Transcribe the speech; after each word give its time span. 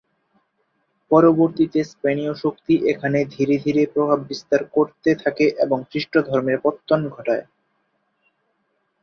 পরবর্তীতে 1.11 1.79
স্পেনীয় 1.91 2.33
শক্তি 2.43 2.73
এখানে 2.91 3.19
ধীরে 3.33 3.55
ধীরে 3.65 3.81
প্রভাব 3.93 4.19
বিস্তার 4.29 4.61
করতে 4.75 5.09
থাকে 5.23 5.45
এবং 5.63 5.77
খ্রিস্টধর্মের 5.89 6.57
পত্তন 6.63 7.01
ঘটায়। 7.09 7.45